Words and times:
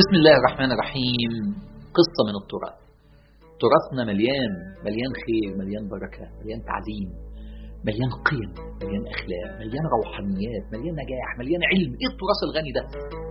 بسم 0.00 0.14
الله 0.20 0.34
الرحمن 0.40 0.70
الرحيم. 0.76 1.32
قصة 1.98 2.20
من 2.28 2.36
التراث. 2.42 2.78
تراثنا 3.62 4.02
مليان 4.10 4.52
مليان 4.86 5.12
خير 5.24 5.48
مليان 5.60 5.84
بركة 5.94 6.24
مليان 6.40 6.60
تعليم 6.70 7.08
مليان 7.88 8.10
قيم 8.28 8.50
مليان 8.82 9.04
أخلاق 9.14 9.50
مليان 9.62 9.84
روحانيات 9.96 10.64
مليان 10.74 10.94
نجاح 11.02 11.28
مليان 11.40 11.62
علم. 11.70 11.92
إيه 12.00 12.08
التراث 12.12 12.40
الغني 12.48 12.72
ده؟ 12.78 12.82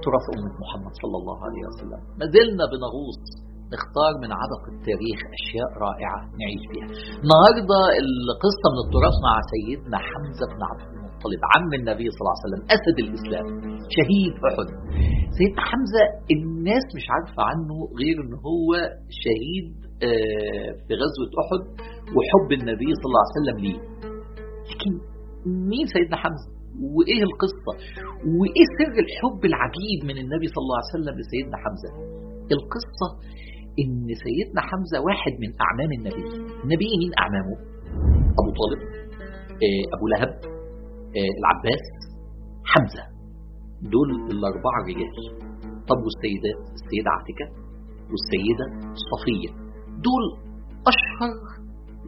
تراث 0.06 0.26
أمة 0.36 0.56
محمد 0.64 0.94
صلى 1.04 1.18
الله 1.22 1.38
عليه 1.46 1.64
وسلم. 1.70 2.02
ما 2.20 2.26
زلنا 2.36 2.64
بنغوص 2.72 3.22
نختار 3.74 4.14
من 4.24 4.30
عبق 4.42 4.64
التاريخ 4.74 5.20
أشياء 5.38 5.70
رائعة 5.86 6.20
نعيش 6.42 6.64
فيها. 6.72 6.88
النهاردة 7.24 7.80
القصة 8.04 8.68
من 8.74 8.80
التراث 8.86 9.16
مع 9.28 9.36
سيدنا 9.54 9.98
حمزة 10.10 10.46
بن 10.54 10.62
عبد 10.70 10.95
المطلب 11.26 11.42
عم 11.56 11.70
النبي 11.80 12.06
صلى 12.14 12.22
الله 12.24 12.36
عليه 12.38 12.46
وسلم 12.48 12.64
أسد 12.78 12.98
الإسلام 13.06 13.46
شهيد 13.96 14.34
أحد. 14.50 14.68
سيدنا 15.38 15.62
حمزة 15.72 16.04
الناس 16.36 16.86
مش 16.98 17.06
عارفة 17.14 17.42
عنه 17.50 17.76
غير 18.00 18.16
إن 18.24 18.34
هو 18.48 18.70
شهيد 19.24 19.68
في 20.86 20.94
غزوة 21.02 21.32
أحد 21.44 21.62
وحب 22.16 22.50
النبي 22.60 22.90
صلى 23.00 23.08
الله 23.10 23.24
عليه 23.26 23.38
وسلم 23.40 23.58
ليه. 23.66 23.80
لكن 24.70 24.92
مين 25.72 25.86
سيدنا 25.96 26.18
حمزة؟ 26.24 26.50
وإيه 26.96 27.22
القصة؟ 27.30 27.74
وإيه 28.40 28.66
سر 28.78 28.96
الحب 29.06 29.42
العجيب 29.52 30.00
من 30.10 30.18
النبي 30.24 30.48
صلى 30.54 30.64
الله 30.66 30.78
عليه 30.80 30.94
وسلم 30.96 31.16
لسيدنا 31.22 31.58
حمزة؟ 31.64 31.90
القصة 32.58 33.08
إن 33.82 34.08
سيدنا 34.26 34.62
حمزة 34.70 34.98
واحد 35.08 35.34
من 35.44 35.50
أعمام 35.66 35.92
النبي 35.98 36.24
النبي 36.64 36.90
مين 37.02 37.12
أعمامه 37.24 37.56
أبو 38.40 38.50
طالب 38.60 38.82
أبو 39.96 40.06
لهب 40.14 40.55
العباس 41.40 41.84
حمزة. 42.66 43.04
دول 43.82 44.10
الأربعة 44.32 44.80
رجال. 44.90 45.16
طب 45.90 45.98
والسيدات 46.06 46.60
السيدة 46.80 47.10
عاتكة 47.16 47.46
والسيدة 48.12 48.66
صفية. 49.12 49.52
دول 50.08 50.26
أشهر 50.92 51.32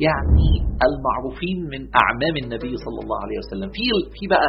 يعني 0.08 0.50
المعروفين 0.88 1.58
من 1.64 1.82
أعمام 2.04 2.36
النبي 2.44 2.78
صلى 2.86 3.00
الله 3.04 3.18
عليه 3.24 3.38
وسلم. 3.38 3.70
في 3.70 3.84
في 4.20 4.28
بقى 4.28 4.48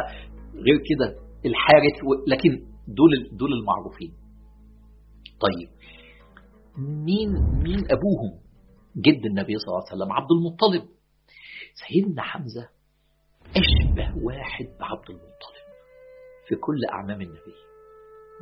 غير 0.65 0.77
كده 0.89 1.07
الحارث 1.45 1.95
لكن 2.27 2.51
دول 2.87 3.37
دول 3.37 3.53
المعروفين. 3.53 4.11
طيب 5.45 5.69
مين 7.05 7.29
مين 7.63 7.79
أبوهم؟ 7.91 8.31
جد 8.97 9.25
النبي 9.25 9.53
صلى 9.57 9.67
الله 9.67 9.83
عليه 9.87 9.95
وسلم 9.95 10.11
عبد 10.13 10.31
المطلب. 10.31 10.89
سيدنا 11.87 12.21
حمزة 12.21 12.67
أشبه 13.55 14.23
واحد 14.25 14.65
بعبد 14.79 15.09
المطلب 15.09 15.65
في 16.47 16.55
كل 16.55 16.79
أعمام 16.93 17.21
النبي. 17.21 17.55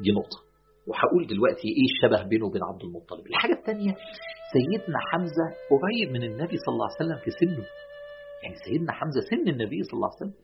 دي 0.03 0.11
نقطة. 0.11 0.39
وهقول 0.87 1.27
دلوقتي 1.27 1.67
إيه 1.67 1.85
الشبه 1.91 2.29
بينه 2.29 2.45
وبين 2.45 2.63
عبد 2.63 2.83
المطلب. 2.83 3.27
الحاجة 3.27 3.53
الثانية 3.53 3.93
سيدنا 4.53 4.99
حمزة 5.11 5.45
قريب 5.71 6.11
من 6.15 6.23
النبي 6.23 6.57
صلى 6.57 6.73
الله 6.73 6.87
عليه 6.87 6.99
وسلم 7.01 7.19
في 7.25 7.31
سنه. 7.31 7.65
يعني 8.43 8.55
سيدنا 8.65 8.91
حمزة 8.91 9.21
سن 9.29 9.47
النبي 9.53 9.83
صلى 9.83 9.97
الله 9.97 10.09
عليه 10.13 10.21
وسلم. 10.21 10.35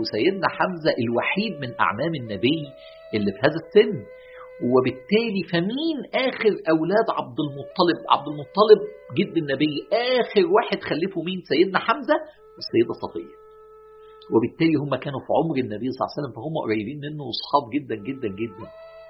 وسيدنا 0.00 0.48
حمزة 0.48 0.92
الوحيد 1.04 1.52
من 1.62 1.80
أعمام 1.80 2.14
النبي 2.14 2.60
اللي 3.14 3.32
في 3.32 3.38
هذا 3.46 3.58
السن. 3.64 3.92
وبالتالي 4.72 5.42
فمين 5.52 5.98
آخر 6.28 6.52
أولاد 6.74 7.06
عبد 7.18 7.38
المطلب؟ 7.46 7.98
عبد 8.14 8.28
المطلب 8.32 8.80
جد 9.18 9.36
النبي. 9.36 9.74
آخر 10.20 10.46
واحد 10.54 10.78
خلفه 10.90 11.22
مين؟ 11.22 11.40
سيدنا 11.52 11.78
حمزة 11.78 12.14
والسيدة 12.60 12.92
صفية 13.04 13.34
وبالتالي 14.32 14.74
هم 14.82 14.92
كانوا 15.04 15.20
في 15.26 15.30
عمر 15.38 15.56
النبي 15.64 15.86
صلى 15.92 16.00
الله 16.02 16.10
عليه 16.12 16.18
وسلم 16.20 16.32
فهم 16.38 16.54
قريبين 16.64 16.98
منه 17.06 17.22
وصحاب 17.30 17.64
جدا 17.74 17.96
جدا 18.08 18.28
جدا. 18.40 18.66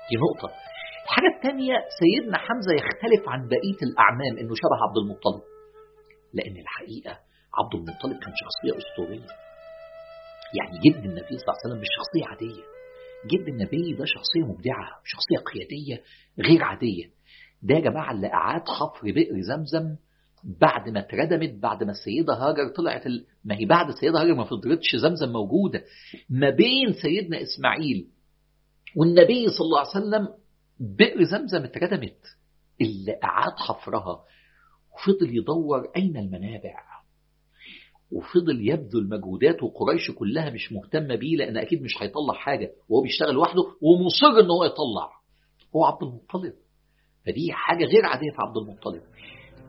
دي 0.09 0.15
نقطة. 0.25 0.49
الحاجة 1.05 1.31
الثانية 1.37 1.75
سيدنا 2.01 2.39
حمزة 2.47 2.73
يختلف 2.81 3.23
عن 3.33 3.41
بقية 3.55 3.81
الأعمام 3.89 4.33
إنه 4.41 4.53
شبه 4.63 4.77
عبد 4.87 4.97
المطلب. 5.03 5.43
لأن 6.37 6.57
الحقيقة 6.65 7.15
عبد 7.59 7.73
المطلب 7.79 8.17
كان 8.25 8.33
شخصية 8.43 8.73
أسطورية. 8.83 9.31
يعني 10.59 10.75
جد 10.85 11.03
النبي 11.11 11.35
صلى 11.39 11.47
الله 11.47 11.57
عليه 11.59 11.65
وسلم 11.67 11.81
مش 11.85 11.91
شخصية 11.99 12.25
عادية. 12.31 12.65
جد 13.33 13.47
النبي 13.55 13.85
ده 13.99 14.05
شخصية 14.17 14.45
مبدعة 14.53 14.87
شخصية 15.13 15.39
قيادية 15.51 15.97
غير 16.47 16.61
عادية. 16.65 17.07
ده 17.67 17.75
يا 17.75 17.81
جماعة 17.81 18.11
اللي 18.13 18.29
أعاد 18.41 18.65
حفر 18.79 19.03
بئر 19.17 19.35
زمزم 19.51 19.87
بعد 20.45 20.89
ما 20.89 21.01
اتردمت 21.01 21.63
بعد 21.63 21.85
ما 21.85 21.91
السيدة 21.91 22.35
هاجر 22.35 22.69
طلعت 22.69 23.07
ال... 23.07 23.27
ما 23.45 23.55
هي 23.55 23.65
بعد 23.65 23.89
السيدة 23.89 24.23
هاجر 24.23 24.35
ما 24.35 24.45
فضلتش 24.45 24.97
زمزم 24.97 25.33
موجودة. 25.33 25.85
ما 26.31 26.51
بين 26.51 26.93
سيدنا 26.93 27.43
إسماعيل 27.43 28.07
والنبي 28.97 29.49
صلى 29.49 29.65
الله 29.65 29.79
عليه 29.79 29.91
وسلم 29.91 30.29
بئر 30.81 31.25
زمزم 31.25 31.65
اتردمت 31.65 32.19
اللي 32.81 33.19
أعاد 33.25 33.53
حفرها 33.69 34.25
وفضل 34.95 35.37
يدور 35.37 35.91
أين 35.97 36.17
المنابع. 36.17 36.91
وفضل 38.13 38.69
يبذل 38.69 39.09
مجهودات 39.09 39.63
وقريش 39.63 40.11
كلها 40.11 40.51
مش 40.51 40.73
مهتمة 40.73 41.15
بيه 41.15 41.37
لأن 41.37 41.57
أكيد 41.57 41.83
مش 41.83 42.03
هيطلع 42.03 42.35
حاجة. 42.35 42.73
وهو 42.89 43.03
بيشتغل 43.03 43.35
لوحده 43.35 43.63
ومصر 43.63 44.41
إن 44.45 44.51
هو 44.51 44.65
يطلع. 44.65 45.11
هو 45.77 45.85
عبد 45.85 46.03
المطلب. 46.03 46.55
فدي 47.27 47.53
حاجة 47.53 47.85
غير 47.85 48.07
عادية 48.07 48.31
في 48.31 48.37
عبد 48.39 48.57
المطلب. 48.57 49.03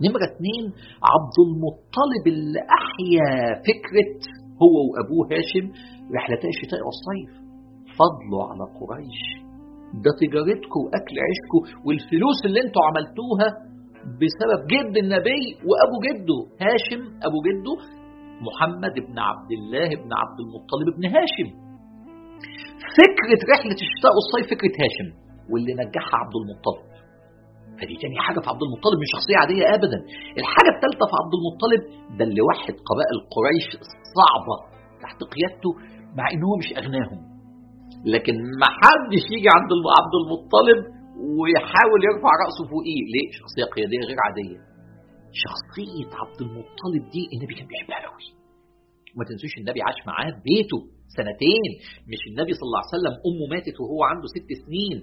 نمرة 0.04 0.26
اثنين 0.32 0.64
عبد 1.12 1.38
المطلب 1.48 2.24
اللي 2.34 2.62
أحيا 2.80 3.30
فكرة 3.70 4.12
هو 4.62 4.76
وأبوه 4.90 5.24
هاشم 5.34 5.66
رحلتي 6.16 6.48
الشتاء 6.56 6.82
والصيف. 6.88 7.32
فضلوا 8.00 8.44
على 8.50 8.64
قريش. 8.80 9.22
ده 10.04 10.12
تجارتكم 10.22 10.80
وأكل 10.86 11.16
عيشكم 11.28 11.62
والفلوس 11.86 12.40
اللي 12.48 12.60
أنتوا 12.66 12.82
عملتوها 12.90 13.50
بسبب 14.22 14.60
جد 14.74 14.94
النبي 15.04 15.44
وأبو 15.68 15.98
جده. 16.08 16.40
هاشم 16.66 17.02
أبو 17.28 17.38
جده 17.48 17.76
محمد 18.48 18.96
بن 19.08 19.18
عبد 19.30 19.52
الله 19.58 19.90
بن 20.02 20.12
عبد 20.22 20.40
المطلب 20.46 20.88
بن 20.98 21.04
هاشم. 21.16 21.50
فكرة 23.02 23.42
رحلة 23.54 23.78
الشتاء 23.86 24.12
والصيف 24.16 24.46
فكرة 24.54 24.76
هاشم 24.84 25.10
واللي 25.52 25.74
نجحها 25.74 26.16
عبد 26.24 26.36
المطلب. 26.42 26.91
فدي 27.82 27.96
تاني 28.02 28.18
حاجة 28.26 28.40
في 28.44 28.48
عبد 28.54 28.64
المطلب 28.68 28.98
مش 29.04 29.10
شخصية 29.16 29.38
عادية 29.42 29.64
أبدا. 29.78 30.00
الحاجة 30.42 30.70
الثالثة 30.76 31.06
في 31.12 31.16
عبد 31.22 31.34
المطلب 31.40 31.82
ده 32.18 32.24
اللي 32.28 32.42
وحد 32.50 32.76
قبائل 32.90 33.18
قريش 33.36 33.68
الصعبة 33.86 34.56
تحت 35.04 35.20
قيادته 35.34 35.70
مع 36.18 36.26
إن 36.34 36.42
هو 36.48 36.56
مش 36.62 36.70
أغناهم 36.82 37.20
لكن 38.14 38.36
ما 38.62 38.70
حدش 38.82 39.24
يجي 39.36 39.50
عند 39.58 39.72
عبد 39.98 40.14
المطلب 40.22 40.80
ويحاول 41.40 42.00
يرفع 42.10 42.32
رأسه 42.44 42.62
فوقيه. 42.72 43.02
ليه؟ 43.14 43.28
شخصية 43.40 43.66
قيادية 43.76 44.02
غير 44.10 44.20
عادية. 44.26 44.60
شخصية 45.46 46.10
عبد 46.22 46.40
المطلب 46.46 47.04
دي 47.14 47.24
النبي 47.34 47.54
كان 47.58 47.68
بيحبها 47.72 48.00
قوي 48.08 48.26
وما 49.14 49.24
تنسوش 49.30 49.54
النبي 49.62 49.80
عاش 49.88 50.00
معاه 50.10 50.32
في 50.36 50.42
بيته 50.50 50.80
سنتين. 51.18 51.72
مش 52.12 52.22
النبي 52.32 52.52
صلى 52.58 52.68
الله 52.70 52.82
عليه 52.84 52.96
وسلم 52.98 53.14
أمه 53.28 53.46
ماتت 53.54 53.76
وهو 53.82 54.02
عنده 54.12 54.28
ست 54.36 54.50
سنين. 54.64 54.98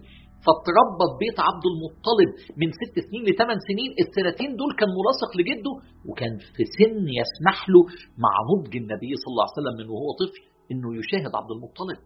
في 0.44 1.10
بيت 1.22 1.38
عبد 1.48 1.64
المطلب 1.72 2.30
من 2.60 2.68
ست 2.80 2.96
سنين 3.08 3.22
لثمان 3.28 3.58
سنين 3.68 3.90
السنتين 4.04 4.50
دول 4.60 4.70
كان 4.78 4.88
ملاصق 4.98 5.30
لجده 5.38 5.74
وكان 6.08 6.32
في 6.56 6.62
سن 6.78 6.96
يسمح 7.20 7.58
له 7.72 7.82
مع 8.24 8.32
نضج 8.50 8.74
النبي 8.82 9.10
صلى 9.22 9.30
الله 9.32 9.46
عليه 9.46 9.58
وسلم 9.60 9.74
من 9.80 9.86
وهو 9.94 10.08
طفل 10.20 10.40
إنه 10.72 10.88
يشاهد 11.00 11.32
عبد 11.40 11.50
المطلب. 11.56 11.98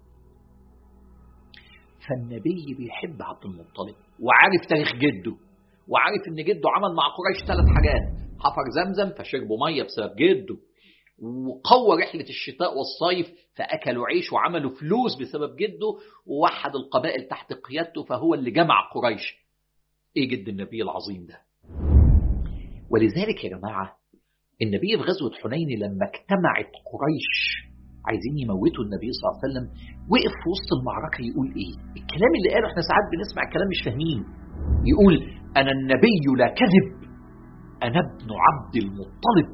فالنبي 2.05 2.75
بيحب 2.79 3.19
عبد 3.31 3.45
المطلب 3.51 3.97
وعارف 4.25 4.63
تاريخ 4.73 4.91
جده 5.05 5.35
وعارف 5.91 6.23
إن 6.29 6.39
جده 6.49 6.67
عمل 6.77 6.93
مع 7.01 7.07
قريش 7.19 7.39
ثلاث 7.51 7.67
حاجات 7.77 8.05
حفر 8.45 8.65
زمزم 8.79 9.09
فشربوا 9.17 9.59
مية 9.67 9.83
بسبب 9.83 10.13
جده. 10.23 10.57
وقوى 11.19 12.03
رحلة 12.03 12.29
الشتاء 12.29 12.71
والصيف 12.79 13.27
فأكلوا 13.57 14.07
عيش 14.07 14.33
وعملوا 14.33 14.71
فلوس 14.71 15.13
بسبب 15.21 15.57
جده 15.57 15.91
ووحد 16.27 16.71
القبائل 16.75 17.29
تحت 17.29 17.53
قيادته 17.53 18.03
فهو 18.05 18.35
اللي 18.35 18.51
جمع 18.51 18.75
قريش. 18.95 19.35
إيه 20.17 20.29
جد 20.29 20.49
النبي 20.49 20.83
العظيم 20.83 21.27
ده؟ 21.27 21.39
ولذلك 22.91 23.45
يا 23.45 23.51
جماعة 23.59 23.97
النبي 24.63 24.97
في 24.97 25.03
غزوة 25.03 25.31
حنين 25.43 25.69
لما 25.79 26.05
اجتمعت 26.11 26.73
قريش 26.93 27.33
عايزين 28.09 28.35
يموتوا 28.39 28.85
النبي 28.85 29.09
صلى 29.13 29.23
الله 29.25 29.37
عليه 29.39 29.47
وسلم 29.49 29.67
وقف 30.13 30.33
في 30.43 30.47
وسط 30.53 30.71
المعركة 30.79 31.21
يقول 31.31 31.47
إيه؟ 31.61 31.73
الكلام 31.99 32.33
اللي 32.39 32.51
قاله 32.55 32.67
إحنا 32.71 32.83
ساعات 32.89 33.07
بنسمع 33.13 33.43
الكلام 33.47 33.69
مش 33.73 33.81
فاهمين. 33.87 34.21
يقول 34.93 35.15
أنا 35.61 35.71
النبي 35.79 36.17
لا 36.39 36.49
كذب 36.61 36.87
أنا 37.87 37.99
ابن 38.07 38.29
عبد 38.47 38.75
المطلب. 38.83 39.49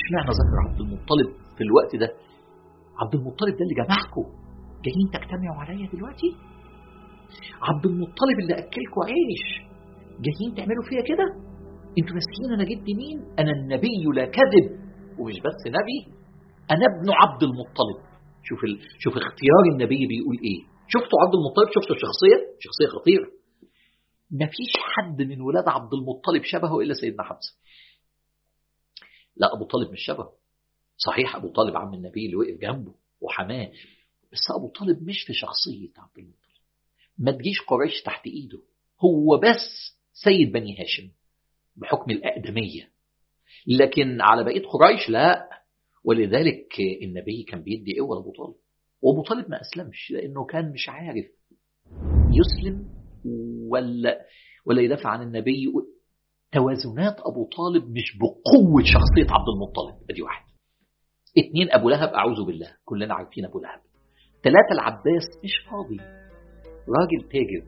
اشمعنى 0.00 0.30
ذكر 0.40 0.56
عبد 0.66 0.80
المطلب 0.80 1.28
في 1.56 1.62
الوقت 1.64 1.92
ده؟ 2.02 2.08
عبد 3.00 3.14
المطلب 3.14 3.54
ده 3.58 3.62
اللي 3.66 3.76
جمعكم 3.82 4.24
جايين 4.84 5.06
تجتمعوا 5.14 5.60
عليا 5.62 5.86
دلوقتي؟ 5.94 6.30
عبد 7.68 7.86
المطلب 7.86 8.36
اللي 8.42 8.54
اكلكم 8.54 9.00
عيش. 9.10 9.44
جايين 10.26 10.50
تعملوا 10.56 10.84
فيا 10.88 11.02
كده؟ 11.10 11.26
أنتوا 11.98 12.14
ناسيين 12.18 12.50
أنا 12.56 12.64
جدي 12.64 12.92
مين؟ 13.00 13.18
أنا 13.38 13.50
النبي 13.58 13.96
لا 14.16 14.24
كذب. 14.36 14.66
ومش 15.18 15.36
بس 15.46 15.60
نبي 15.78 15.98
أنا 16.70 16.84
ابن 16.90 17.08
عبد 17.20 17.42
المطلب. 17.42 17.98
شوف 18.48 18.60
ال... 18.64 18.74
شوف 19.02 19.12
اختيار 19.22 19.62
النبي 19.72 20.06
بيقول 20.10 20.36
إيه. 20.48 20.60
شفتوا 20.94 21.18
عبد 21.22 21.34
المطلب؟ 21.38 21.68
شفتوا 21.76 21.96
الشخصية؟ 21.96 22.38
شخصية 22.64 22.88
خطيرة. 22.96 23.28
ما 24.40 24.46
فيش 24.46 24.72
حد 24.92 25.18
من 25.30 25.40
ولاد 25.40 25.66
عبد 25.76 25.92
المطلب 25.98 26.42
شبهه 26.52 26.80
إلا 26.82 26.94
سيدنا 27.00 27.22
حمزة. 27.28 27.52
لا 29.40 29.54
أبو 29.54 29.64
طالب 29.64 29.92
مش 29.92 30.00
شبهه. 30.00 30.32
صحيح 30.96 31.36
أبو 31.36 31.48
طالب 31.48 31.76
عم 31.76 31.94
النبي 31.94 32.26
اللي 32.26 32.36
وقف 32.36 32.58
جنبه 32.60 32.94
وحماه 33.20 33.72
بس 34.32 34.40
أبو 34.56 34.68
طالب 34.68 35.02
مش 35.02 35.22
في 35.22 35.32
شخصية 35.34 35.88
عبد 35.98 36.18
المطلب. 36.18 36.40
ما 37.18 37.32
تجيش 37.32 37.60
قريش 37.60 38.02
تحت 38.02 38.26
إيده. 38.26 38.58
هو 39.00 39.38
بس 39.38 39.96
سيد 40.12 40.52
بني 40.52 40.80
هاشم 40.80 41.10
بحكم 41.76 42.10
الأقدمية. 42.10 42.90
لكن 43.66 44.20
على 44.20 44.44
بقية 44.44 44.62
قريش 44.62 45.08
لا. 45.08 45.48
ولذلك 46.04 46.80
النبي 47.02 47.42
كان 47.42 47.62
بيدي 47.62 48.00
قوة 48.00 48.16
لأبو 48.16 48.32
طالب. 48.32 48.54
وأبو 49.02 49.22
طالب 49.22 49.50
ما 49.50 49.60
أسلمش 49.60 50.10
لأنه 50.10 50.44
كان 50.44 50.72
مش 50.72 50.88
عارف 50.88 51.26
يسلم 52.30 52.88
ولا 53.68 54.26
ولا 54.64 54.82
يدافع 54.82 55.10
عن 55.10 55.22
النبي. 55.22 55.72
توازنات 56.52 57.16
أبو 57.30 57.42
طالب 57.56 57.84
مش 57.96 58.08
بقوة 58.20 58.82
شخصية 58.94 59.28
عبد 59.36 59.48
المطلب. 59.54 60.10
أدي 60.10 60.22
واحد. 60.22 60.44
اتنين 61.38 61.68
أبو 61.72 61.88
لهب 61.88 62.08
أعوذ 62.08 62.46
بالله. 62.46 62.70
كلنا 62.84 63.14
عارفين 63.14 63.44
أبو 63.44 63.58
لهب. 63.58 63.80
ثلاثة 64.44 64.72
العباس 64.72 65.26
مش 65.44 65.54
فاضي. 65.70 66.00
راجل 66.96 67.20
تاجر. 67.34 67.62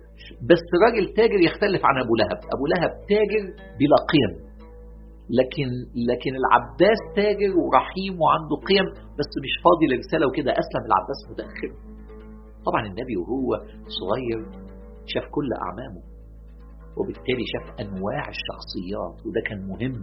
بس 0.51 0.65
راجل 0.85 1.15
تاجر 1.15 1.41
يختلف 1.49 1.83
عن 1.85 1.97
أبو 2.05 2.15
لهب. 2.21 2.39
أبو 2.55 2.65
لهب 2.73 2.93
تاجر 3.13 3.45
بلا 3.79 3.99
قيم. 4.13 4.53
لكن 5.39 5.69
لكن 6.11 6.33
العباس 6.43 7.01
تاجر 7.17 7.51
ورحيم 7.59 8.13
وعنده 8.21 8.57
قيم 8.69 8.87
بس 9.19 9.31
مش 9.45 9.55
فاضي 9.65 9.87
لرسالة 9.91 10.27
وكده. 10.29 10.51
أسلم 10.63 10.85
العباس 10.91 11.21
متأخر. 11.31 11.71
طبعا 12.67 12.87
النبي 12.87 13.17
وهو 13.17 13.49
صغير 14.01 14.41
شاف 15.07 15.25
كل 15.31 15.49
أعمامه. 15.67 16.12
وبالتالي 16.99 17.45
شاف 17.53 17.67
أنواع 17.85 18.23
الشخصيات 18.37 19.17
وده 19.27 19.41
كان 19.49 19.61
مهم 19.73 19.97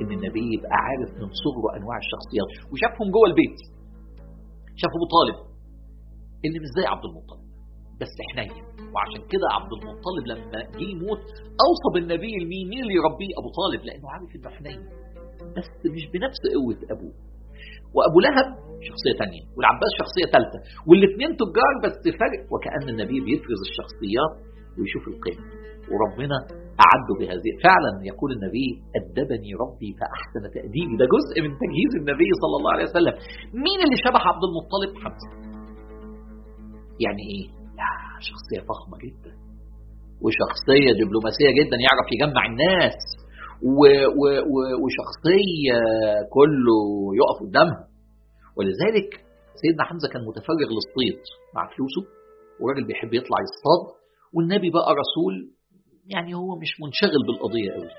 إن 0.00 0.10
النبي 0.16 0.44
يبقى 0.56 0.76
عارف 0.86 1.10
من 1.20 1.28
صغره 1.44 1.68
أنواع 1.78 1.96
الشخصيات 2.04 2.48
وشافهم 2.72 3.08
جوه 3.14 3.26
البيت. 3.30 3.58
شاف 4.80 4.92
أبو 4.98 5.06
طالب 5.16 5.38
اللي 6.44 6.58
مش 6.62 6.70
زي 6.78 6.84
عبد 6.92 7.04
المطلب 7.10 7.42
بس 8.00 8.14
حنين. 8.30 8.52
وعشان 8.94 9.22
كده 9.32 9.46
عبد 9.56 9.72
المطلب 9.78 10.24
لما 10.30 10.58
جه 10.78 10.86
يموت 10.94 11.22
أوصى 11.66 11.88
بالنبي 11.94 12.32
المين 12.42 12.64
مين 12.70 12.80
اللي 12.84 12.94
يربيه 13.00 13.32
أبو 13.40 13.48
طالب 13.60 13.80
لأنه 13.88 14.06
عارف 14.12 14.30
إنه 14.36 14.48
حنين. 14.56 14.80
بس 15.56 15.70
مش 15.94 16.04
بنفس 16.12 16.40
قوة 16.56 16.78
أبوه. 16.94 17.14
وأبو 17.94 18.18
لهب 18.26 18.48
شخصية 18.88 19.14
ثانية 19.20 19.42
والعباس 19.56 19.90
شخصية 20.00 20.26
ثالثه 20.34 20.58
والاثنين 20.88 21.30
تجار 21.42 21.72
بس 21.84 21.96
فرق. 22.22 22.42
وكأن 22.52 22.84
النبي 22.94 23.18
بيفرز 23.26 23.60
الشخصيات 23.68 24.34
ويشوف 24.78 25.04
القيم. 25.12 25.40
وربنا 25.92 26.36
أعده 26.86 27.12
بهذه 27.20 27.50
فعلا 27.66 27.92
يقول 28.10 28.30
النبي 28.36 28.68
أدبني 28.98 29.50
ربي 29.64 29.90
فأحسن 30.00 30.42
تأديبي. 30.56 30.94
ده 31.00 31.06
جزء 31.16 31.34
من 31.44 31.52
تجهيز 31.62 31.92
النبي 32.00 32.30
صلى 32.42 32.54
الله 32.58 32.72
عليه 32.74 32.86
وسلم. 32.90 33.14
مين 33.64 33.78
اللي 33.84 33.98
شبه 34.06 34.20
عبد 34.30 34.42
المطلب؟ 34.48 34.90
حمزة 35.02 35.28
يعني 37.04 37.22
إيه؟ 37.32 37.44
لا 37.78 37.90
شخصية 38.30 38.60
فخمة 38.70 38.96
جدا 39.06 39.32
وشخصية 40.24 40.90
دبلوماسية 41.00 41.50
جدا 41.58 41.76
يعرف 41.86 42.06
يجمع 42.14 42.42
الناس 42.52 42.98
و 43.78 43.80
و 44.20 44.22
و 44.54 44.56
وشخصية 44.82 45.78
كله 46.36 46.82
يقف 47.20 47.38
قدامها. 47.44 47.82
ولذلك 48.56 49.08
سيدنا 49.62 49.84
حمزة 49.88 50.08
كان 50.12 50.22
متفرغ 50.30 50.68
للصيد 50.76 51.20
مع 51.54 51.62
فلوسه 51.72 52.02
وراجل 52.60 52.84
بيحب 52.86 53.14
يطلع 53.14 53.38
يصطاد. 53.48 53.82
والنبي 54.34 54.70
بقى 54.70 54.90
رسول 55.02 55.34
يعني 56.14 56.34
هو 56.34 56.50
مش 56.62 56.72
منشغل 56.82 57.22
بالقضية 57.26 57.70
قوي 57.76 57.92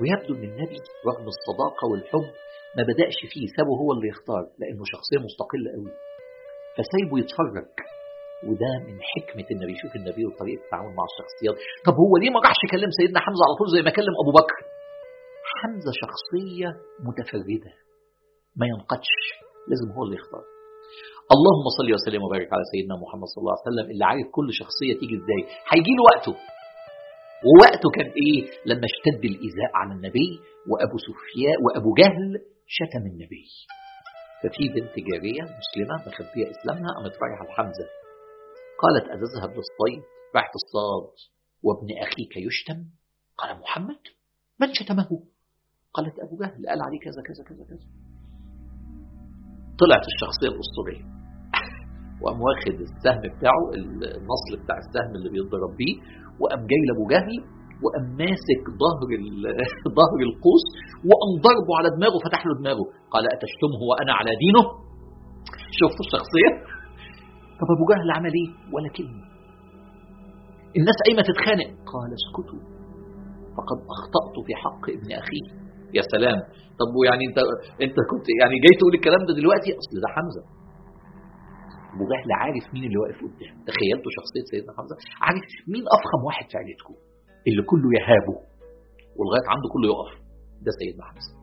ويبدو 0.00 0.34
إن 0.34 0.44
النبي 0.50 0.78
رغم 1.08 1.26
الصداقة 1.34 1.84
والحب 1.90 2.26
ما 2.76 2.82
بدأش 2.90 3.18
فيه 3.32 3.46
سابه 3.56 3.74
هو 3.82 3.92
اللي 3.92 4.08
يختار 4.12 4.42
لأنه 4.60 4.84
شخصية 4.94 5.18
مستقلة 5.26 5.68
قوي 5.76 5.92
فسايبه 6.76 7.14
يتفرج 7.22 7.66
وده 8.48 8.72
من 8.86 8.96
حكمة 9.12 9.46
النبي. 9.54 9.74
شوف 9.82 9.92
النبي 10.00 10.22
وطريقة 10.26 10.60
التعامل 10.64 10.92
مع 10.98 11.04
الشخصيات. 11.10 11.56
طب 11.86 11.94
هو 12.02 12.12
ليه 12.20 12.30
ما 12.34 12.40
راحش 12.46 12.62
كلم 12.74 12.90
سيدنا 12.98 13.20
حمزة 13.26 13.42
على 13.46 13.54
طول 13.58 13.68
زي 13.74 13.82
ما 13.86 13.90
كلم 13.98 14.14
أبو 14.22 14.32
بكر؟ 14.38 14.58
حمزة 15.58 15.92
شخصية 16.02 16.68
متفردة. 17.06 17.72
ما 18.60 18.64
ينقدش. 18.72 19.14
لازم 19.70 19.88
هو 19.96 20.02
اللي 20.04 20.16
يختار. 20.20 20.44
اللهم 21.34 21.66
صل 21.78 21.88
وسلم 21.96 22.22
وبارك 22.26 22.48
على 22.54 22.64
سيدنا 22.72 22.94
محمد 23.02 23.26
صلى 23.32 23.40
الله 23.42 23.54
عليه 23.56 23.66
وسلم 23.68 23.86
اللي 23.92 24.04
عارف 24.10 24.26
كل 24.36 24.48
شخصية 24.60 24.92
تيجي 25.00 25.14
إزاي. 25.20 25.42
هيجي 25.72 25.92
له 25.98 26.02
وقته. 26.08 26.34
ووقته 27.48 27.88
كان 27.96 28.10
إيه؟ 28.22 28.40
لما 28.66 28.86
اشتد 28.92 29.24
الإيذاء 29.24 29.70
على 29.74 29.92
النبي 29.94 30.30
وأبو 30.70 30.96
سفيان 31.08 31.58
وأبو 31.64 31.94
جهل 31.94 32.42
شتم 32.66 33.06
النبي. 33.12 33.48
ففي 34.42 34.68
بنت 34.68 34.94
جارية 35.08 35.42
مسلمة 35.42 35.94
مخبية 36.06 36.50
إسلامها 36.50 36.90
قامت 36.96 37.14
رايحة 37.22 37.44
لحمزة 37.48 37.86
قالت 38.82 39.04
أذهب 39.04 39.50
للصيد؟ 39.50 40.02
راح 40.36 40.50
تصطاد 40.56 41.14
وابن 41.62 41.88
أخيك 42.02 42.36
يشتم؟ 42.36 42.84
قال 43.38 43.60
محمد 43.60 44.02
من 44.60 44.74
شتمه؟ 44.74 45.10
قالت 45.94 46.18
أبو 46.18 46.36
جهل 46.36 46.66
قال 46.68 46.82
عليه 46.82 47.00
كذا 47.00 47.22
كذا 47.28 47.44
كذا 47.48 47.64
كذا. 47.68 47.86
طلعت 49.80 50.04
الشخصية 50.12 50.48
الأسطورية. 50.54 51.21
وقام 52.22 52.38
واخد 52.46 52.76
السهم 52.88 53.22
بتاعه 53.34 53.64
النصل 53.76 54.52
بتاع 54.62 54.76
السهم 54.84 55.12
اللي 55.16 55.30
بيضرب 55.34 55.72
بيه 55.80 55.94
وقام 56.40 56.60
جاي 56.70 56.82
لأبو 56.88 57.04
جهل 57.14 57.36
وقام 57.84 58.06
ماسك 58.22 58.62
ظهر 58.82 59.10
ظهر 59.98 60.20
القوس 60.28 60.64
وقام 61.08 61.32
ضربه 61.46 61.72
على 61.78 61.88
دماغه 61.96 62.18
فتح 62.26 62.40
له 62.46 62.54
دماغه. 62.60 62.84
قال 63.12 63.24
أتشتمه 63.36 63.80
وأنا 63.90 64.12
على 64.18 64.32
دينه؟ 64.44 64.62
شفتوا 65.78 66.04
الشخصية. 66.06 66.50
طب 67.58 67.68
أبو 67.74 67.84
جهل 67.90 68.08
عمل 68.18 68.32
إيه؟ 68.40 68.50
ولا 68.74 68.88
كلمة 68.96 69.22
الناس 70.78 70.96
قايمة 71.04 71.22
تتخانق؟ 71.30 71.70
قال 71.92 72.10
اسكتوا. 72.18 72.62
فقد 73.56 73.78
أخطأت 73.94 74.36
في 74.46 74.52
حق 74.62 74.84
ابن 74.96 75.08
أخيه 75.22 75.46
يا 75.96 76.02
سلام. 76.14 76.38
طب 76.80 76.90
ويعني 76.98 77.24
أنت 77.28 77.38
أنت 77.84 77.96
كنت 78.10 78.26
يعني 78.40 78.56
جاي 78.64 78.74
تقول 78.80 78.92
الكلام 78.98 79.22
ده 79.28 79.32
دلوقتي؟ 79.40 79.68
أصل 79.80 79.94
ده 80.04 80.08
حمزة. 80.16 80.42
ابو 81.94 82.04
جهل 82.12 82.28
عارف 82.42 82.64
مين 82.74 82.84
اللي 82.88 82.98
واقف 83.02 83.18
قدام. 83.26 83.54
تخيلتوا 83.70 84.10
شخصية 84.18 84.44
سيدنا 84.52 84.72
حمزة؟ 84.78 84.96
عارف 85.26 85.44
مين 85.72 85.84
أفخم 85.96 86.20
واحد 86.28 86.44
في 86.50 86.56
عيلتكم؟ 86.58 86.94
اللي 87.48 87.62
كله 87.70 87.88
يهابه 87.98 88.36
ولغاية 89.18 89.46
عنده 89.54 89.66
كله 89.74 89.86
يقف. 89.92 90.12
ده 90.64 90.70
سيدنا 90.80 91.04
حمزة. 91.10 91.34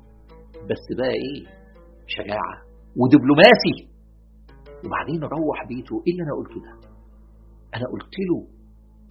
بس 0.69 0.83
بقى 0.97 1.13
إيه؟ 1.25 1.41
شجاعة 2.15 2.55
ودبلوماسي. 2.99 3.75
وبعدين 4.85 5.19
روح 5.35 5.57
بيته. 5.71 5.95
إيه 6.05 6.11
اللي 6.13 6.23
أنا 6.27 6.33
قلته 6.39 6.57
ده؟ 6.65 6.73
أنا 7.75 7.85
قلت 7.93 8.15
له 8.27 8.37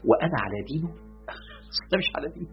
وأنا 0.08 0.36
على 0.44 0.58
دينه؟ 0.70 0.90
أنا 1.84 1.96
مش 2.02 2.08
على 2.16 2.28
دينه. 2.36 2.52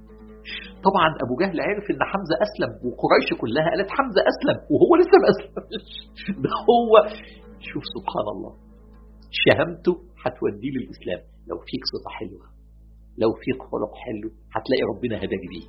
طبعا 0.87 1.07
أبو 1.23 1.33
جهل 1.41 1.57
عرف 1.67 1.85
إن 1.91 2.01
حمزة 2.11 2.35
أسلم 2.45 2.71
وقريش 2.85 3.29
كلها 3.41 3.67
قالت 3.69 3.89
حمزة 3.97 4.21
أسلم 4.31 4.57
وهو 4.71 4.91
لسه 4.99 5.15
ما 5.23 5.27
أسلمش. 5.33 5.89
ده 6.43 6.49
هو 6.69 6.91
شوف 7.69 7.83
سبحان 7.95 8.27
الله. 8.35 8.53
شهامته 9.31 9.93
هتوديه 10.23 10.71
للإسلام. 10.75 11.21
لو 11.49 11.57
فيك 11.69 11.83
صفه 11.93 12.09
حلوة 12.19 12.45
لو 13.17 13.31
فيك 13.43 13.59
خلق 13.71 13.93
حلو 14.05 14.29
هتلاقي 14.55 14.83
ربنا 14.91 15.15
هداك 15.23 15.43
بيه. 15.51 15.67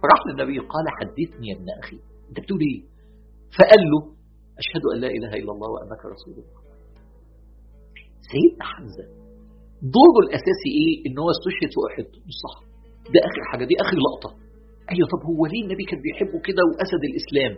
فراح 0.00 0.20
للنبي 0.28 0.58
قال 0.58 0.86
حدثني 0.98 1.48
يا 1.48 1.54
ابن 1.56 1.68
أخي. 1.82 1.98
أنت 2.28 2.40
بتقول 2.40 2.60
إيه؟ 2.68 2.80
فقال 3.56 3.82
له 3.92 4.00
أشهد 4.62 4.82
أن 4.92 4.96
لا 5.04 5.10
إله 5.16 5.32
إلا 5.40 5.52
الله 5.54 5.68
وأنك 5.74 6.02
رسول 6.14 6.34
الله. 6.42 6.60
سيدنا 8.32 8.64
حمزة 8.72 9.04
دوره 9.96 10.20
الأساسي 10.26 10.70
إيه؟ 10.80 10.94
إن 11.06 11.14
هو 11.22 11.28
استشهد 11.36 11.70
في 11.74 11.80
أحد. 11.88 12.06
مش 12.28 12.36
صح؟ 12.44 12.56
ده 13.12 13.18
آخر 13.28 13.42
حاجة 13.50 13.64
دي 13.70 13.74
آخر 13.84 13.96
لقطة. 14.06 14.30
أيوه 14.92 15.06
طب 15.12 15.20
هو 15.30 15.42
ليه 15.52 15.62
النبي 15.64 15.84
كان 15.90 16.00
بيحبه 16.06 16.38
كده 16.48 16.62
وأسد 16.68 17.02
الإسلام؟ 17.10 17.52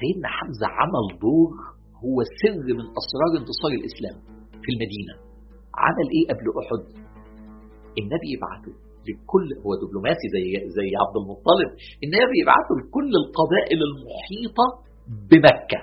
سيدنا 0.00 0.28
حمزة 0.36 0.66
عمل 0.78 1.06
دور 1.24 1.50
هو 2.04 2.16
سر 2.42 2.66
من 2.78 2.86
أسرار 3.00 3.30
انتصار 3.40 3.72
الإسلام. 3.80 4.16
في 4.62 4.68
المدينة. 4.74 5.14
عمل 5.84 6.06
إيه 6.14 6.24
قبل 6.30 6.46
أحد؟ 6.60 6.82
النبي 8.00 8.28
يبعته 8.36 8.72
لكل 9.08 9.46
هو 9.64 9.70
دبلوماسي 9.82 10.26
زي 10.34 10.46
زي 10.76 10.88
عبد 11.02 11.16
المطلب. 11.22 11.70
النبي 12.04 12.36
يبعته 12.42 12.72
لكل 12.80 13.10
القبائل 13.22 13.78
المحيطة 13.88 14.66
بمكة. 15.30 15.80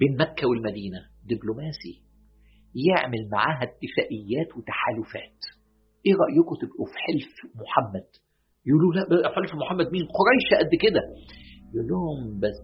بين 0.00 0.12
مكة 0.22 0.44
والمدينة 0.48 1.00
دبلوماسي. 1.30 1.94
يعمل 2.88 3.22
معاها 3.34 3.62
اتفاقيات 3.70 4.48
وتحالفات. 4.56 5.40
إيه 6.06 6.14
رايكم 6.22 6.54
تبقوا 6.62 6.86
في 6.92 6.96
حلف 7.06 7.32
محمد؟ 7.62 8.08
يقولوا 8.66 8.92
لا 8.94 9.28
حلف 9.34 9.50
محمد 9.62 9.86
مين؟ 9.94 10.04
قريش 10.18 10.48
قد 10.60 10.72
كده. 10.84 11.02
يقول 11.74 11.86
لهم 11.92 12.18
بس 12.42 12.60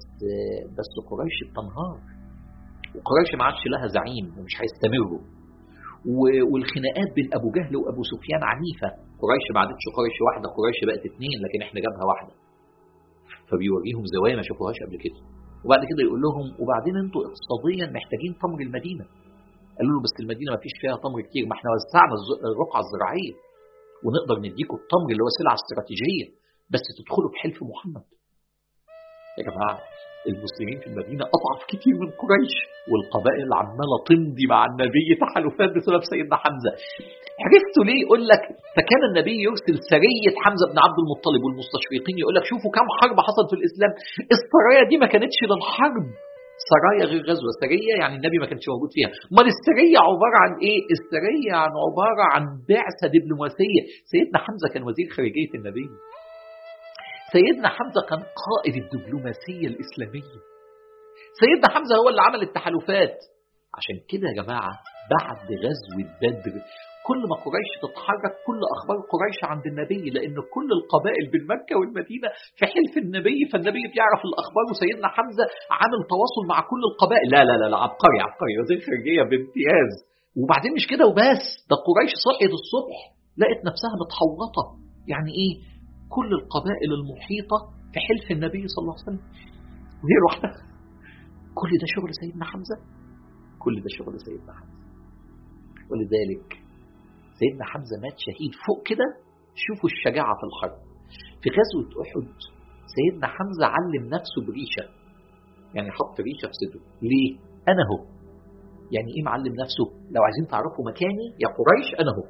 بس 0.79 0.91
قريش 1.11 1.39
بتنهار 1.49 1.97
وقريش 2.97 3.31
ما 3.39 3.45
عادش 3.47 3.63
لها 3.73 3.87
زعيم 3.97 4.27
ومش 4.37 4.55
هيستمروا. 4.61 5.23
والخناقات 6.53 7.11
بين 7.17 7.29
أبو 7.39 7.49
جهل 7.57 7.75
وأبو 7.81 8.03
سفيان 8.13 8.43
عنيفة. 8.51 8.89
قريش 9.23 9.47
ما 9.55 9.59
عادتش 9.61 9.85
قريش 9.97 10.17
واحدة 10.27 10.47
قريش 10.59 10.79
بقت 10.89 11.03
اثنين 11.11 11.37
لكن 11.45 11.59
إحنا 11.67 11.79
جبهة 11.87 12.05
واحدة. 12.11 12.33
فبيوريهم 13.49 14.05
زوايا 14.15 14.37
ما 14.41 14.45
شافوهاش 14.49 14.79
قبل 14.85 14.97
كده. 15.05 15.19
وبعد 15.65 15.83
كده 15.91 16.01
يقول 16.07 16.21
لهم 16.27 16.47
وبعدين 16.61 16.95
أنتوا 17.05 17.21
اقتصاديا 17.29 17.87
محتاجين 17.97 18.33
تمر 18.43 18.61
المدينة. 18.69 19.05
قالوا 19.79 19.93
له 19.95 20.01
بس 20.07 20.15
المدينة 20.23 20.51
ما 20.57 20.61
فيش 20.65 20.75
فيها 20.81 20.97
تمر 21.05 21.19
كتير 21.29 21.43
ما 21.49 21.55
إحنا 21.57 21.69
وسعنا 21.75 22.15
الرقعة 22.53 22.81
الزراعية. 22.87 23.35
ونقدر 24.05 24.37
نديكم 24.47 24.77
التمر 24.83 25.09
اللي 25.13 25.23
هو 25.27 25.33
سلعة 25.41 25.57
استراتيجية 25.61 26.27
بس 26.73 26.85
تدخلوا 26.99 27.31
بحلف 27.33 27.59
محمد. 27.73 28.07
يا 29.39 29.43
جماعة 29.49 29.77
المسلمين 30.33 30.79
في 30.83 30.87
المدينة 30.91 31.25
أضعف 31.37 31.61
كتير 31.73 31.95
من 32.03 32.11
قريش 32.23 32.55
والقبائل 32.91 33.49
عمالة 33.61 33.97
تمضي 34.09 34.47
مع 34.53 34.61
النبي. 34.71 35.07
تحالفات 35.23 35.71
بسبب 35.77 36.03
سيدنا 36.13 36.37
حمزة. 36.43 36.73
عرفتوا 37.45 37.85
ليه؟ 37.89 37.99
يقول 38.05 38.23
لك 38.33 38.43
فكان 38.77 39.03
النبي 39.11 39.37
يرسل 39.47 39.77
سرية 39.93 40.35
حمزة 40.45 40.65
بن 40.73 40.79
عبد 40.85 40.99
المطلب 41.05 41.41
والمستشرقين 41.45 42.17
يقول 42.23 42.35
لك 42.39 42.45
شوفوا 42.51 42.71
كم 42.77 42.87
حرب 42.99 43.17
حصلت 43.29 43.49
في 43.53 43.57
الإسلام. 43.61 43.93
السرايا 44.37 44.83
دي 44.91 44.97
ما 45.03 45.09
كانتش 45.13 45.39
للحرب. 45.51 46.07
سرايا 46.71 47.05
غير 47.11 47.23
غزوة. 47.31 47.51
سرية 47.63 47.95
يعني 48.03 48.15
النبي 48.19 48.39
ما 48.43 48.47
كانش 48.51 48.65
موجود 48.73 48.91
فيها. 48.97 49.11
امال 49.33 49.47
السرية 49.55 49.99
عبارة 50.09 50.39
عن 50.45 50.53
إيه؟ 50.67 50.81
السرية 50.97 51.53
عن 51.63 51.73
عبارة 51.87 52.25
عن 52.35 52.43
بعثة 52.71 53.05
دبلوماسية 53.15 53.83
سيدنا 54.13 54.39
حمزة 54.45 54.67
كان 54.73 54.83
وزير 54.89 55.07
خارجية 55.17 55.53
النبي. 55.59 55.87
سيدنا 57.33 57.69
حمزة 57.69 58.01
كان 58.11 58.23
قائد 58.45 58.75
الدبلوماسية 58.83 59.67
الإسلامية. 59.73 60.37
سيدنا 61.41 61.69
حمزة 61.75 61.95
هو 62.01 62.09
اللي 62.09 62.23
عمل 62.23 62.43
التحالفات. 62.43 63.17
عشان 63.79 63.97
كده 64.11 64.27
يا 64.31 64.37
جماعة 64.43 64.73
بعد 65.15 65.47
غزوة 65.65 66.05
بدر 66.23 66.55
كل 67.09 67.21
ما 67.31 67.37
قريش 67.47 67.71
تتحرك 67.85 68.35
كل 68.47 68.61
أخبار 68.77 68.97
قريش 69.15 69.39
عند 69.53 69.65
النبي 69.71 70.03
لأن 70.17 70.37
كل 70.55 70.69
القبائل 70.79 71.25
بين 71.33 71.45
مكة 71.55 71.75
والمدينة 71.81 72.29
في 72.59 72.65
حلف 72.75 72.93
النبي 73.05 73.39
فالنبي 73.53 73.83
بيعرف 73.95 74.21
الأخبار 74.31 74.65
وسيدنا 74.71 75.09
حمزة 75.17 75.45
عامل 75.81 76.01
تواصل 76.13 76.43
مع 76.53 76.59
كل 76.71 76.83
القبائل. 76.91 77.27
لا 77.35 77.43
لا 77.49 77.55
لا, 77.61 77.67
لا 77.73 77.79
عبقري 77.85 78.19
عبقري. 78.27 78.55
وزير 78.61 78.79
خارجية 78.87 79.23
بامتياز. 79.31 79.93
وبعدين 80.41 80.73
مش 80.79 80.85
كده 80.93 81.05
وبس 81.11 81.45
ده 81.71 81.77
قريش 81.89 82.13
صحيت 82.29 82.53
الصبح 82.61 82.99
لقت 83.43 83.61
نفسها 83.71 83.95
متحوطة. 84.03 84.65
يعني 85.13 85.31
إيه؟ 85.41 85.53
كل 86.09 86.31
القبائل 86.41 86.91
المحيطة 86.99 87.59
في 87.93 87.99
حلف 88.01 88.31
النبي 88.31 88.69
صلى 88.69 88.83
الله 88.83 88.95
عليه 88.95 89.03
وسلم. 89.07 89.23
وهي 90.03 90.17
لوحدها. 90.23 90.63
كل 91.55 91.71
ده 91.81 91.87
شغل 91.97 92.11
سيدنا 92.21 92.45
حمزة. 92.45 92.77
كل 93.59 93.75
ده 93.81 93.89
شغل 93.99 94.21
سيدنا 94.21 94.53
حمزة. 94.53 94.77
ولذلك 95.91 96.49
سيدنا 97.41 97.65
حمزة 97.65 97.97
مات 98.03 98.17
شهيد 98.27 98.53
فوق 98.67 98.87
كده. 98.87 99.07
شوفوا 99.55 99.89
الشجاعة 99.91 100.35
في 100.41 100.45
الحرب 100.49 100.79
في 101.43 101.49
غزوة 101.57 102.03
أحد 102.03 102.29
سيدنا 102.97 103.27
حمزة 103.27 103.67
علم 103.67 104.05
نفسه 104.15 104.39
بريشة. 104.47 104.85
يعني 105.75 105.91
حط 105.91 106.21
ريشة 106.21 106.47
في 106.51 106.57
صدره. 106.61 106.83
ليه؟ 107.03 107.31
أنا 107.69 107.83
هو. 107.91 108.05
يعني 108.95 109.11
إيه 109.17 109.23
معلم 109.23 109.55
نفسه؟ 109.63 109.85
لو 110.15 110.23
عايزين 110.23 110.47
تعرفوا 110.51 110.85
مكاني 110.91 111.27
يا 111.43 111.49
قريش 111.59 111.89
أنا 112.01 112.11
هو. 112.19 112.25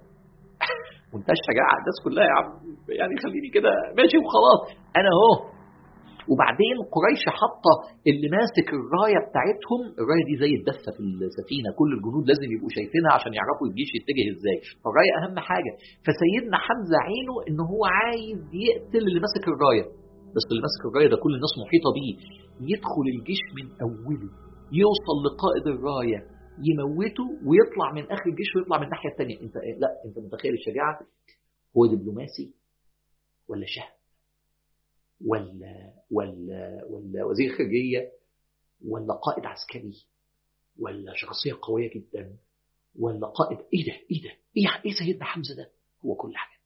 منتهى 1.17 1.37
الشجاعة 1.41 1.75
الناس 1.81 1.99
كلها 2.05 2.25
يا 2.31 2.35
عم. 2.39 2.49
يعني 3.01 3.15
خليني 3.25 3.49
كده 3.57 3.71
ماشي 3.99 4.17
وخلاص. 4.23 4.61
أنا 5.01 5.11
هو 5.21 5.31
وبعدين 6.33 6.77
قريش 6.97 7.23
حاطة 7.41 7.75
اللي 8.11 8.29
ماسك 8.39 8.67
الراية 8.79 9.19
بتاعتهم 9.29 9.81
الراية 10.01 10.25
دي 10.31 10.35
زي 10.43 10.53
الدفة 10.61 10.89
في 10.97 11.01
السفينة. 11.29 11.69
كل 11.81 11.91
الجنود 11.97 12.25
لازم 12.31 12.49
يبقوا 12.55 12.73
شايفينها 12.79 13.13
عشان 13.17 13.33
يعرفوا 13.39 13.67
الجيش 13.71 13.91
يتجه 13.99 14.25
إزاي. 14.35 14.59
فالراية 14.83 15.13
أهم 15.21 15.37
حاجة. 15.49 15.73
فسيدنا 16.07 16.57
حمزة 16.67 16.97
عينه 17.09 17.35
إن 17.49 17.59
هو 17.73 17.83
عايز 18.01 18.41
يقتل 18.67 19.03
اللي 19.09 19.21
ماسك 19.27 19.45
الراية. 19.53 19.87
بس 20.37 20.45
اللي 20.51 20.63
ماسك 20.67 20.83
الراية 20.89 21.09
ده 21.13 21.17
كل 21.25 21.33
الناس 21.39 21.53
محيطة 21.63 21.91
بيه. 21.97 22.15
يدخل 22.73 23.07
الجيش 23.15 23.43
من 23.57 23.67
أوله. 23.87 24.31
يوصل 24.83 25.17
لقائد 25.27 25.65
الراية. 25.75 26.21
يموته 26.59 27.25
ويطلع 27.45 27.93
من 27.93 28.03
آخر 28.13 28.31
الجيش 28.31 28.57
ويطلع 28.57 28.79
من 28.79 28.85
الناحية 28.85 29.11
الثانية 29.11 29.41
انت 29.41 29.57
لا 29.57 30.03
أنت 30.05 30.19
متخيل 30.19 30.55
الشجاعه 30.55 31.01
هو 31.77 31.87
دبلوماسي 31.87 32.55
ولا 33.49 33.67
شهم 33.67 33.97
ولا 35.27 35.93
ولا 36.11 36.85
ولا 36.91 37.25
وزير 37.25 37.57
خارجية؟ 37.59 38.13
ولا 38.89 39.15
قائد 39.15 39.47
عسكري؟ 39.47 40.07
ولا 40.79 41.13
شخصية 41.15 41.59
قوية 41.63 41.91
جدا؟ 41.95 42.37
ولا 42.99 43.27
قائد 43.27 43.59
إيه 43.75 43.87
ده؟ 43.87 43.93
إيه 44.11 44.23
ده؟ 44.23 44.31
إيه 44.57 44.83
إيه 44.85 44.93
سيدنا 44.99 45.25
حمزة 45.25 45.55
ده؟ 45.57 45.71
هو 46.05 46.15
كل 46.15 46.37
حاجة. 46.37 46.57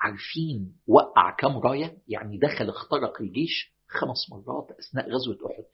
عارفين 0.00 0.76
وقع 0.86 1.36
كام 1.36 1.58
راية؟ 1.58 1.98
يعني 2.08 2.38
دخل 2.38 2.68
اخترق 2.68 3.20
الجيش 3.20 3.72
خمس 4.00 4.20
مرات 4.32 4.68
أثناء 4.82 5.04
غزوة 5.14 5.38
أحد. 5.50 5.70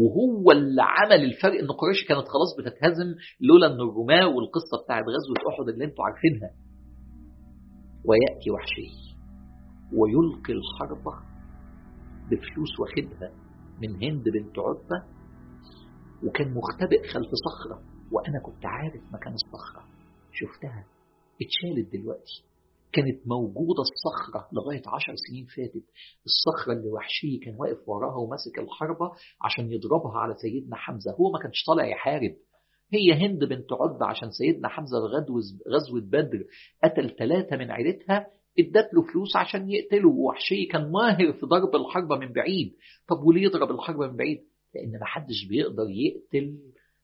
وهو 0.00 0.50
اللي 0.52 0.82
عمل 0.82 1.24
الفرق 1.24 1.58
إن 1.62 1.66
قريش 1.66 2.00
كانت 2.08 2.26
خلاص 2.34 2.50
بتتهزم 2.58 3.14
لولا 3.40 3.66
إن 3.66 3.80
الرماة 3.88 4.26
والقصة 4.34 4.74
بتاعت 4.84 5.04
غزوة 5.14 5.38
أحد 5.50 5.68
اللي 5.68 5.84
أنتوا 5.84 6.04
عارفينها. 6.04 6.50
ويأتي 8.08 8.50
وحشي 8.50 8.88
ويلقي 9.98 10.52
الحرب 10.58 11.04
بفلوس 12.30 12.72
واخدها 12.80 13.30
من 13.82 13.90
هند 14.02 14.24
بنت 14.24 14.58
عتبة 14.58 14.98
وكان 16.24 16.54
مختبئ 16.54 17.02
خلف 17.12 17.30
صخرة. 17.46 17.82
وأنا 18.12 18.40
كنت 18.46 18.66
عارف 18.66 19.02
مكان 19.12 19.34
الصخرة. 19.34 19.82
شفتها 20.32 20.84
اتشالت 21.42 21.92
دلوقتي. 21.92 22.47
كانت 22.92 23.26
موجودة 23.26 23.82
الصخرة 23.82 24.48
لغاية 24.52 24.82
عشر 24.86 25.14
سنين 25.28 25.46
فاتت. 25.46 25.84
الصخرة 26.26 26.72
اللي 26.72 26.88
وحشي 26.88 27.38
كان 27.38 27.54
واقف 27.58 27.88
وراها 27.88 28.16
وماسك 28.16 28.58
الحربة 28.58 29.12
عشان 29.42 29.72
يضربها 29.72 30.18
على 30.18 30.34
سيدنا 30.34 30.76
حمزة. 30.76 31.12
هو 31.12 31.32
ما 31.32 31.38
كانش 31.38 31.64
طالع 31.66 31.86
يحارب. 31.86 32.36
هي 32.92 33.12
هند 33.12 33.44
بنت 33.44 33.72
عتبة 33.72 34.06
عشان 34.06 34.30
سيدنا 34.30 34.68
حمزة 34.68 34.98
غزوة 35.68 36.00
بدر 36.00 36.44
قتل 36.84 37.10
ثلاثة 37.18 37.56
من 37.56 37.70
عيلتها 37.70 38.26
ادت 38.58 38.94
له 38.94 39.02
فلوس 39.12 39.36
عشان 39.36 39.70
يقتله. 39.70 40.08
وحشي 40.08 40.66
كان 40.66 40.92
ماهر 40.92 41.32
في 41.32 41.46
ضرب 41.46 41.76
الحربة 41.76 42.16
من 42.16 42.32
بعيد. 42.32 42.76
طب 43.08 43.22
وليه 43.24 43.42
يضرب 43.42 43.70
الحربة 43.70 44.06
من 44.06 44.16
بعيد؟ 44.16 44.38
لأن 44.74 44.90
ما 45.00 45.06
حدش 45.06 45.46
بيقدر 45.48 45.86
يقتل 45.90 46.58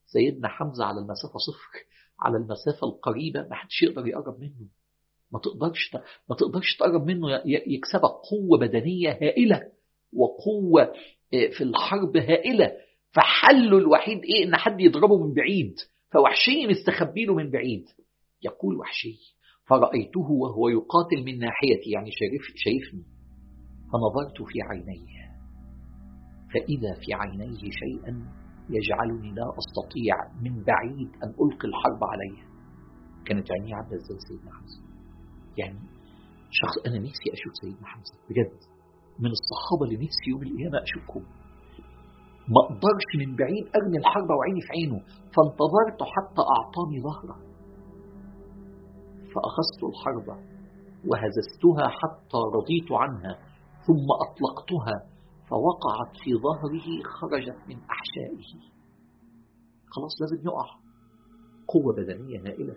سيدنا 0.07 0.49
حمزة 0.49 0.85
على 0.85 0.99
المسافة 0.99 1.39
صفر 1.39 1.87
على 2.21 2.37
المسافة 2.37 2.87
القريبة. 2.87 3.43
ما 3.49 3.55
حدش 3.55 3.83
يقدر 3.83 4.07
يقرب 4.07 4.41
منه. 4.41 4.69
ما 5.35 5.41
تقدرش 5.41 5.91
ما 6.31 6.37
تقدرش 6.37 6.77
تقرب 6.77 7.07
منه 7.07 7.29
يكسبك 7.47 8.11
قوة 8.31 8.59
بدنية 8.61 9.11
هائلة 9.11 9.63
وقوة 10.13 10.93
في 11.31 11.65
الحرب 11.65 12.17
هائلة. 12.17 12.73
فحله 13.13 13.79
الوحيد 13.79 14.19
إيه؟ 14.25 14.49
إن 14.49 14.57
حد 14.57 14.81
يضربه 14.81 15.27
من 15.27 15.35
بعيد. 15.35 15.75
فوحشي 16.13 16.67
مستخبي 16.67 17.25
له 17.25 17.35
من 17.35 17.51
بعيد. 17.51 17.85
يقول 18.43 18.77
وحشي 18.77 19.35
فرأيته 19.67 20.31
وهو 20.31 20.69
يقاتل 20.69 21.25
من 21.25 21.39
ناحيتي. 21.39 21.91
يعني 21.91 22.11
شايف 22.11 22.43
شايفني 22.57 23.05
فنظرت 23.93 24.43
في 24.53 24.63
عينيه. 24.63 25.25
فإذا 26.55 26.95
في 26.95 27.15
عينيه 27.15 27.71
شيئا 27.71 28.23
يجعلني 28.71 29.35
لا 29.35 29.53
أستطيع 29.59 30.17
من 30.43 30.65
بعيد 30.65 31.09
أن 31.23 31.29
ألقي 31.29 31.69
الحرب 31.69 32.05
عليه. 32.05 32.43
كانت 33.27 33.53
عينيه 33.53 33.75
عاملة 33.75 33.97
زي 33.99 34.19
سيدنا 34.29 34.51
حمزة 34.53 34.94
يعني 35.59 35.79
شخص 36.51 36.75
أنا 36.87 36.99
نفسي 36.99 37.29
أشوف 37.33 37.53
سيدنا 37.61 37.87
حمزة 37.87 38.15
بجد 38.31 38.59
من 39.19 39.31
الصحابة 39.39 39.85
اللي 39.85 39.97
نفسي 40.05 40.27
يوم 40.29 40.43
القيامة 40.43 40.79
أشوفهم. 40.83 41.25
ما 42.55 42.61
أقدرش 42.65 43.09
من 43.21 43.37
بعيد 43.37 43.65
أرمي 43.77 43.99
الحرب 43.99 44.31
وعيني 44.31 44.61
في 44.61 44.71
عينه 44.77 44.99
فانتظرت 45.35 46.01
حتى 46.15 46.43
أعطاني 46.57 46.99
ظهرة. 47.09 47.37
فأخذت 49.33 49.81
الحرب 49.91 50.29
وهززتها 51.09 51.87
حتى 52.01 52.41
رضيت 52.57 52.93
عنها 52.93 53.35
ثم 53.87 54.07
أطلقتها 54.25 54.97
فوقعت 55.51 56.13
في 56.25 56.31
ظهره 56.47 56.89
خرجت 57.19 57.59
من 57.69 57.77
أحشائه. 57.95 58.61
خلاص 59.87 60.13
لازم 60.21 60.47
يقع. 60.49 60.69
قوة 61.69 61.93
بدنية 61.97 62.39
هائلة 62.39 62.77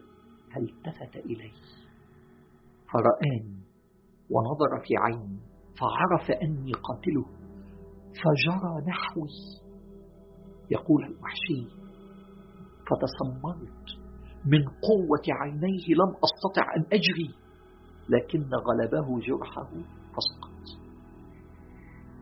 هل 0.52 0.64
التفت 0.64 1.16
إلي 1.16 1.52
فرآني 2.94 3.58
ونظر 4.30 4.80
في 4.88 4.94
عيني 4.98 5.40
فعرف 5.80 6.32
أني 6.42 6.72
قاتله 6.72 7.26
فجرى 8.22 8.86
نحوي. 8.88 9.30
يقول 10.72 11.04
الوحشي 11.06 11.62
فتسمرت. 12.88 14.08
من 14.46 14.64
قوة 14.64 15.26
عينيه 15.42 15.88
لم 16.02 16.12
أستطع 16.26 16.76
أن 16.78 16.82
أجري 16.94 17.34
لكن 18.10 18.50
غلبه 18.68 19.20
جرحه 19.20 19.70
فسقط 20.14 20.82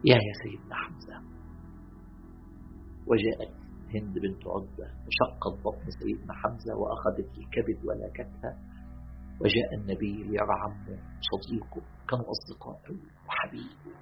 يا 0.06 0.16
يا 0.16 0.34
سيدنا 0.44 0.76
حمزة 0.76 1.22
وجاءت 3.08 3.54
هند 3.96 4.20
بنت 4.20 4.48
عتبة 4.48 4.88
وشقت 5.06 5.64
بطن 5.66 5.90
سيدنا 6.00 6.34
حمزة 6.34 6.76
وأخذت 6.76 7.38
الكبد 7.38 7.86
ولكتها 7.86 8.58
وجاء 9.42 9.74
النبي 9.80 10.24
ليرى 10.24 10.56
عمه 10.64 11.00
صديقه 11.32 11.82
كانوا 12.10 12.26
أصدقاء 12.36 12.82
وحبيب 13.28 13.96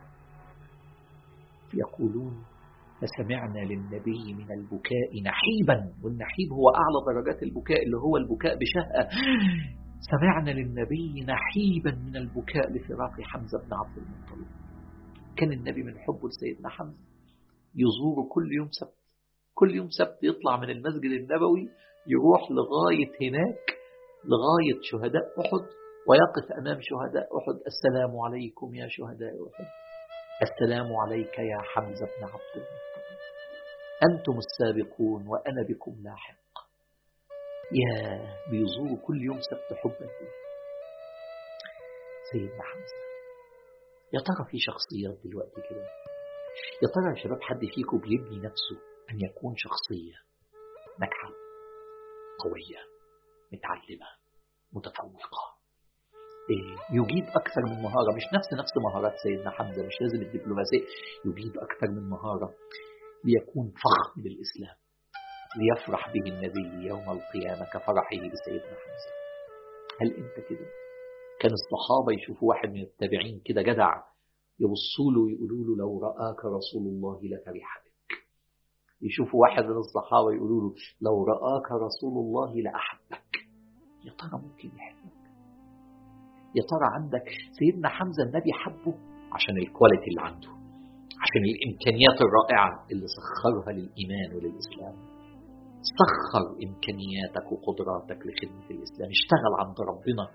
يقولون 1.74 2.44
فسمعنا 3.02 3.60
للنبي 3.60 4.34
من 4.34 4.52
البكاء 4.52 5.12
نحيبا. 5.25 5.94
والنحيب 6.04 6.52
هو 6.52 6.70
أعلى 6.70 7.00
درجات 7.13 7.44
البكاء 7.44 7.84
اللي 7.86 7.98
هو 7.98 8.18
البكاء 8.18 8.58
بشهقة 8.60 9.10
سمعنا 10.12 10.50
للنبي 10.50 11.25
نحيبا 11.28 11.92
من 12.06 12.16
البكاء 12.16 12.72
لفراق 12.72 13.22
حمزة 13.22 13.58
بن 13.60 13.74
عبد 13.74 13.98
المطلب. 13.98 14.48
كان 15.38 15.52
النبي 15.52 15.84
من 15.84 15.98
حبه 16.00 16.28
لسيدنا 16.30 16.70
حمزة. 16.70 17.04
يزوره 17.75 18.28
كل 18.32 18.54
يوم 18.54 18.68
سبت. 18.72 18.98
كل 19.54 19.75
يوم 19.75 19.90
سبت 19.90 20.18
يطلع 20.24 20.58
من 20.58 20.70
المسجد 20.70 21.12
النبوي 21.22 21.70
يروح 22.08 22.42
لغاية 22.52 23.30
هناك 23.30 23.66
لغاية 24.32 24.80
شهداء 24.82 25.25
أحد 25.42 25.63
ويقف 26.08 26.51
أمام 26.51 26.80
شهداء 26.82 27.27
أحد. 27.38 27.56
السلام 27.72 28.20
عليكم 28.20 28.75
يا 28.75 28.88
شهداء 28.89 29.34
أحد. 29.50 29.68
السلام 30.42 30.96
عليك 30.96 31.39
يا 31.39 31.58
حمزة 31.62 32.06
بن 32.06 32.24
عبد 32.24 32.56
المطلب. 32.56 33.18
أنتم 34.10 34.38
السابقون 34.38 35.27
وأنا 35.27 35.62
بكم 35.70 35.96
لاحق. 36.03 36.44
يا 37.72 38.20
بيزوروا 38.51 38.98
كل 39.08 39.22
يوم 39.22 39.39
سبت 39.42 39.77
حبا 39.80 40.08
سيدنا 42.32 42.63
حمزة 42.63 43.03
يا 44.13 44.20
ترى 44.20 44.46
في 44.51 44.58
شخصيات 44.60 45.18
دلوقتي 45.25 45.62
كده؟ 45.70 45.88
يا 46.84 46.88
ترى 46.94 47.10
يا 47.18 47.24
شباب 47.24 47.42
حد 47.42 47.60
فيكم 47.75 47.98
بيبني 47.98 48.38
نفسه 48.38 48.77
أن 49.10 49.18
يكون 49.22 49.53
شخصية 49.58 50.15
ناجحة 51.00 51.30
قوية؟ 52.44 52.93
متعلمة 53.53 54.07
متفوقة. 54.74 55.43
إيه 56.50 56.75
يجيد 57.00 57.25
أكثر 57.29 57.62
من 57.65 57.81
مهارة 57.83 58.12
مش 58.15 58.24
نفس 58.33 58.53
نفس 58.53 58.77
مهارات 58.77 59.13
سيدنا 59.24 59.51
حمزة 59.51 59.86
مش 59.88 59.93
لازم 60.01 60.22
الدبلوماسية. 60.22 60.83
يجيد 61.25 61.57
أكثر 61.57 61.88
من 61.91 62.10
مهارة 62.10 62.53
ليكون 63.25 63.67
فخم 63.83 64.22
بالإسلام 64.22 64.75
ليفرح 65.57 66.13
به 66.13 66.29
النبي 66.29 66.88
يوم 66.88 67.10
القيامة 67.10 67.65
كفرحه 67.74 68.15
بسيدنا 68.33 68.75
حمزة. 68.83 69.12
هل 70.01 70.07
أنت 70.12 70.48
كده؟ 70.50 70.65
كان 71.39 71.51
الصحابة 71.51 72.13
يشوفوا 72.13 72.50
واحد 72.50 72.69
من 72.69 72.81
التابعين 72.81 73.41
كده 73.45 73.62
جدع 73.62 74.03
يبصوا 74.60 75.12
له 75.13 75.22
ويقولوا 75.22 75.63
له 75.65 75.75
لو 75.77 76.00
رآك 76.03 76.45
رسول 76.45 76.88
الله 76.88 77.19
لفرح 77.24 77.83
بك 77.86 78.17
يشوفوا 79.01 79.41
واحد 79.41 79.63
من 79.63 79.77
الصحابة 79.77 80.33
يقولوا 80.36 80.62
له 80.62 80.75
لو 81.01 81.24
رآك 81.24 81.72
رسول 81.72 82.13
الله 82.24 82.55
لأحبك. 82.62 83.43
يا 84.05 84.12
ترى 84.19 84.36
ممكن 84.45 84.69
يحبك؟ 84.77 85.24
يا 86.57 86.63
ترى 86.72 86.88
عندك 86.98 87.25
سيدنا 87.60 87.89
حمزة 87.89 88.24
النبي 88.24 88.51
حبه؟ 88.62 88.93
عشان 89.36 89.55
الكواليتي 89.57 90.07
اللي 90.12 90.22
عنده. 90.29 90.51
عشان 91.24 91.43
الإمكانيات 91.51 92.17
الرائعة 92.25 92.72
اللي 92.91 93.07
سخرها 93.17 93.72
للإيمان 93.77 94.29
وللإسلام. 94.36 94.95
سخر 96.00 96.45
إمكانياتك 96.65 97.45
وقدراتك 97.51 98.19
لخدمة 98.27 98.67
الإسلام. 98.75 99.10
اشتغل 99.17 99.53
عند 99.62 99.77
ربنا. 99.91 100.25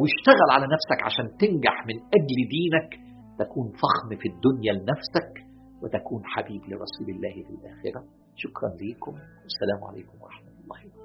واشتغل 0.00 0.48
على 0.54 0.66
نفسك 0.74 0.98
عشان 1.08 1.26
تنجح 1.42 1.76
من 1.88 1.96
أجل 2.18 2.38
دينك. 2.56 2.90
تكون 3.38 3.66
فخم 3.82 4.10
في 4.20 4.28
الدنيا 4.32 4.72
لنفسك. 4.72 5.32
وتكون 5.82 6.22
حبيب 6.24 6.62
لرسول 6.70 7.08
الله 7.14 7.34
في 7.46 7.52
الآخرة. 7.58 8.00
شكرا 8.42 8.70
لكم 8.80 9.14
والسلام 9.42 9.80
عليكم 9.88 10.16
ورحمة 10.22 10.52
الله 10.62 10.80
وبركاته. 10.86 10.95